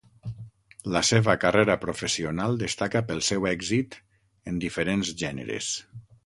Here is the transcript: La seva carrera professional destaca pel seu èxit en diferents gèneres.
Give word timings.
La 0.93 1.01
seva 1.09 1.35
carrera 1.43 1.75
professional 1.83 2.57
destaca 2.63 3.03
pel 3.11 3.21
seu 3.27 3.45
èxit 3.51 3.99
en 4.53 4.59
diferents 4.65 5.13
gèneres. 5.25 5.71